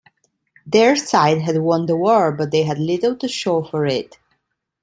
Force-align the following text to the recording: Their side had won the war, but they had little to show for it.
Their 0.65 0.95
side 0.95 1.43
had 1.43 1.59
won 1.61 1.85
the 1.85 1.95
war, 1.95 2.31
but 2.31 2.49
they 2.49 2.63
had 2.63 2.79
little 2.79 3.15
to 3.17 3.27
show 3.27 3.61
for 3.61 3.85
it. 3.85 4.17